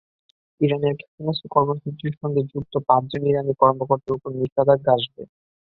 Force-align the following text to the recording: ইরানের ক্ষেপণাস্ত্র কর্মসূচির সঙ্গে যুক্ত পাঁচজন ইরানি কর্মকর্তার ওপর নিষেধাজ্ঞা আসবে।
ইরানের 0.61 0.93
ক্ষেপণাস্ত্র 0.99 1.45
কর্মসূচির 1.55 2.13
সঙ্গে 2.21 2.41
যুক্ত 2.51 2.73
পাঁচজন 2.87 3.21
ইরানি 3.29 3.53
কর্মকর্তার 3.61 4.15
ওপর 4.17 4.29
নিষেধাজ্ঞা 4.39 4.91
আসবে। 4.97 5.21